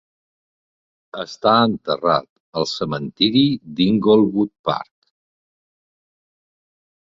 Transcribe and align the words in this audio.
Està 1.23 1.51
enterrat 1.65 2.25
al 2.61 2.65
cementiri 2.71 3.43
d'Inglewood 3.81 4.51
Park. 4.71 4.93